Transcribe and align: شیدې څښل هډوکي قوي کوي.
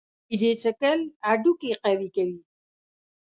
شیدې 0.27 0.51
څښل 0.61 1.01
هډوکي 1.27 1.71
قوي 1.83 2.09
کوي. 2.15 2.39